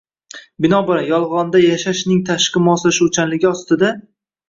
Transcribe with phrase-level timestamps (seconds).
[0.65, 3.97] Binobarin, “yolg‘onda yashash”ning tashqi moslashuvchanligi ostida